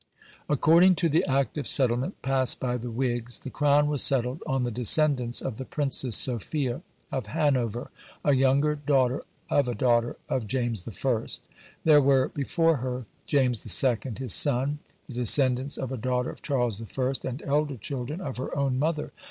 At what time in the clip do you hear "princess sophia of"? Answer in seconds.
5.63-7.27